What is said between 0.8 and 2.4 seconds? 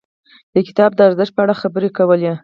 د ارزښت په اړه خبرې کول.